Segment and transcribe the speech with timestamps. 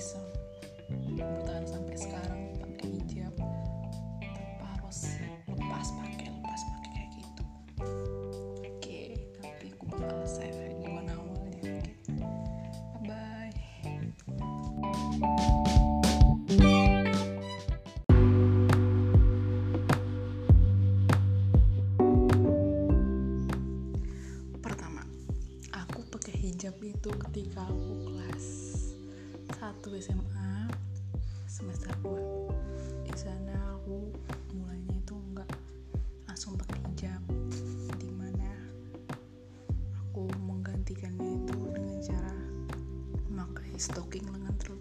[0.00, 0.16] bisa
[1.12, 7.44] bertahan sampai sekarang pakai hijab tanpa harus lepas pakai lepas pakai kayak gitu.
[7.84, 9.08] Oke okay,
[9.44, 11.84] nanti aku bakal save di one hour ya oke?
[11.84, 11.84] Okay.
[13.04, 13.52] bye bye
[24.64, 25.04] pertama
[25.76, 28.79] aku pakai hijab itu ketika aku kelas.
[29.60, 30.72] 1 SMA
[31.44, 34.08] semester 2 di sana aku
[34.56, 35.52] mulainya itu enggak
[36.24, 37.20] langsung pakai hijab
[38.00, 38.48] di mana
[40.00, 42.36] aku menggantikannya itu dengan cara
[43.28, 44.79] memakai stocking lengan terlebih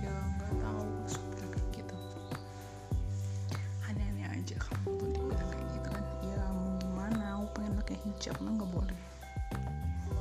[0.00, 1.96] ya nggak tahu sudah kayak gitu.
[3.88, 6.04] Aneh-aneh aja kamu tuh dibilang kayak gitu kan.
[6.24, 7.24] Ya mau gimana?
[7.40, 9.00] Aku pengen pakai hijab emang nggak boleh?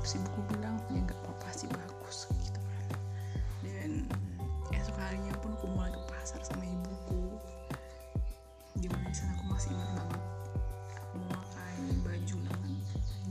[0.02, 2.86] Si buku bilang ya nggak apa-apa sih bagus gitu kan.
[3.64, 3.92] Dan
[4.74, 7.38] esok harinya pun aku mulai ke pasar sama ibuku.
[8.82, 10.22] Di mana di sana aku masih ingat banget.
[11.12, 12.74] Memakai baju lengan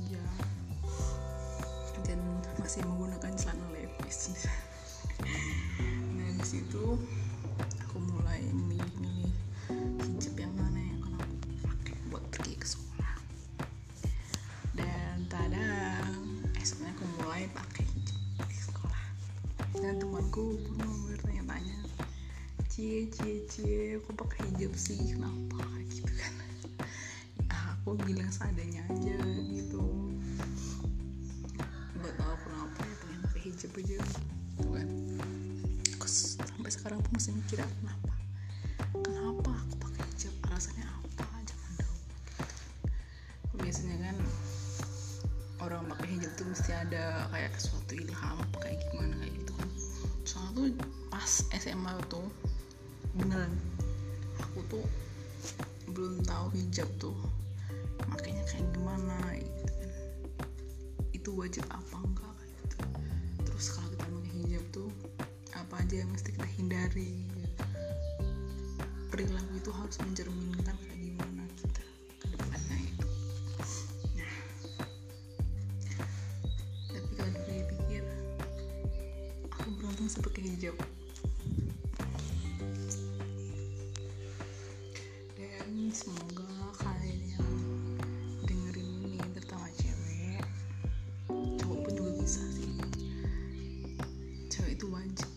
[0.01, 0.37] panjang
[2.07, 2.21] dan
[2.59, 4.35] masih menggunakan celana levis
[6.41, 6.97] di situ
[7.85, 9.29] aku mulai milih-milih
[10.01, 11.37] hijab yang mana yang akan aku
[11.69, 13.15] pakai buat pergi ke sekolah.
[14.73, 19.05] Dan tadang esoknya aku mulai pakai hijab di sekolah.
[19.85, 20.81] Dan temanku pun
[21.13, 21.77] bertanya-tanya
[22.73, 25.61] cie cie cie aku pakai hijab sih kenapa?
[25.93, 26.35] Gitu kan.
[27.53, 29.85] Ah, aku bilang seadanya aja gitu.
[32.01, 34.01] Nggak tahu kenapa ya pengen pakai hijab aja.
[34.57, 34.89] Kan
[36.11, 38.11] aku s- sampai sekarang pun masih mikir kenapa?
[38.99, 40.35] Kenapa aku pakai hijab?
[40.51, 41.23] Alasannya apa?
[41.47, 41.99] Jangan dong.
[43.63, 44.17] Biasanya kan
[45.63, 49.71] orang pakai hijab tuh mesti ada kayak suatu ilham apa kayak gimana kayak gitu kan.
[50.27, 50.67] Soalnya tuh
[51.15, 52.27] pas SMA tuh
[53.15, 53.55] beneran
[54.43, 54.87] aku tuh
[55.95, 57.15] belum tahu hijab tuh
[58.11, 59.91] makanya kayak gimana gitu kan.
[61.15, 62.00] Itu wajib apa
[65.91, 67.67] aja yang mesti kita hindari gitu.
[69.11, 71.83] perilaku itu harus mencerminkan kayak gimana kita
[72.23, 73.09] ke depannya itu
[74.15, 74.39] nah
[76.95, 78.07] tapi kalau dipikir
[79.51, 80.79] aku beruntung sih pakai hijab
[85.35, 86.47] dan semoga
[86.79, 87.51] kalian yang
[88.47, 90.47] dengerin ini terutama cewek
[91.59, 92.79] cowok pun juga bisa sih
[94.55, 95.30] cewek itu wajib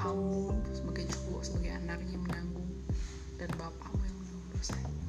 [0.00, 2.72] kamu sebagai cowok sebagai anaknya menanggung
[3.36, 5.04] dan bapakmu yang menanggung dosanya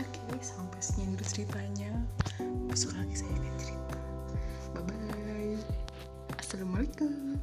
[0.00, 1.92] oke sampai sini dulu ceritanya.
[2.70, 3.98] Besok lagi saya akan cerita.
[4.72, 5.58] Bye bye
[6.40, 7.36] assalamualaikum